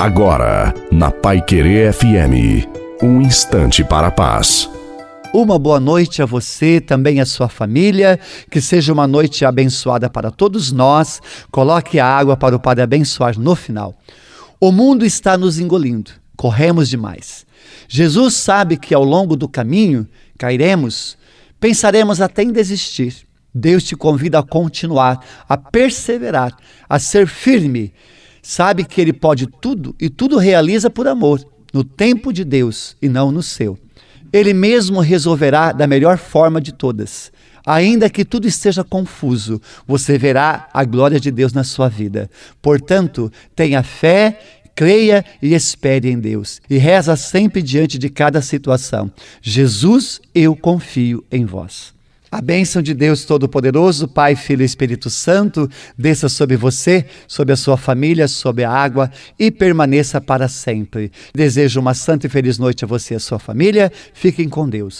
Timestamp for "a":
4.06-4.10, 6.22-6.24, 7.20-7.26, 12.00-12.06, 24.38-24.42, 25.46-25.58, 26.88-26.98, 40.72-40.84, 52.32-52.40, 57.52-57.56, 58.62-58.70, 62.84-62.88, 63.16-63.20